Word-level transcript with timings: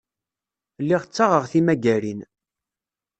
Lliɣ 0.81 1.01
ttaɣeɣ 1.05 1.43
timagarin. 1.51 2.19